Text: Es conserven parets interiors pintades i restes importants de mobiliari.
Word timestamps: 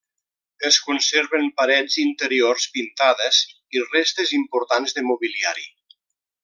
Es 0.69 0.77
conserven 0.85 1.45
parets 1.61 1.99
interiors 2.05 2.67
pintades 2.79 3.43
i 3.79 3.87
restes 3.93 4.35
importants 4.43 4.97
de 5.01 5.09
mobiliari. 5.13 5.71